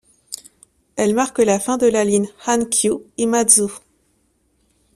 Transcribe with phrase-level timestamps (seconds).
[0.95, 3.69] Elle marque la fin de la ligne Hankyu Imazu.